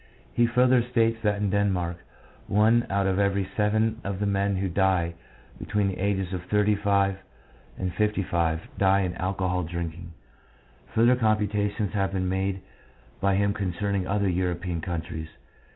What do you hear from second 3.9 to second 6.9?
of the men who die between the ages of thirty